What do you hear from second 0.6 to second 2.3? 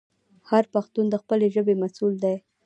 پښتون د خپلې ژبې مسوول